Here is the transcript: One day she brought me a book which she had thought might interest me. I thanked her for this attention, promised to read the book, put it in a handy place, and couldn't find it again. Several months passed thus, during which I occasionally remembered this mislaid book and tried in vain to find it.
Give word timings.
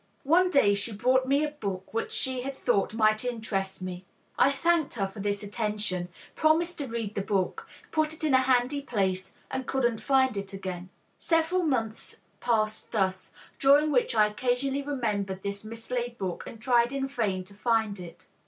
One 0.23 0.49
day 0.49 0.73
she 0.73 0.93
brought 0.95 1.27
me 1.27 1.43
a 1.45 1.51
book 1.51 1.93
which 1.93 2.11
she 2.11 2.41
had 2.41 2.55
thought 2.55 2.95
might 2.95 3.23
interest 3.23 3.83
me. 3.83 4.03
I 4.35 4.51
thanked 4.51 4.95
her 4.95 5.07
for 5.07 5.19
this 5.19 5.43
attention, 5.43 6.09
promised 6.33 6.79
to 6.79 6.87
read 6.87 7.13
the 7.13 7.21
book, 7.21 7.67
put 7.91 8.11
it 8.11 8.23
in 8.23 8.33
a 8.33 8.39
handy 8.39 8.81
place, 8.81 9.31
and 9.51 9.67
couldn't 9.67 9.99
find 10.01 10.35
it 10.37 10.53
again. 10.53 10.89
Several 11.19 11.61
months 11.61 12.15
passed 12.39 12.91
thus, 12.91 13.35
during 13.59 13.91
which 13.91 14.15
I 14.15 14.25
occasionally 14.25 14.81
remembered 14.81 15.43
this 15.43 15.63
mislaid 15.63 16.17
book 16.17 16.45
and 16.47 16.59
tried 16.59 16.91
in 16.91 17.07
vain 17.07 17.43
to 17.43 17.53
find 17.53 17.99
it. 17.99 18.25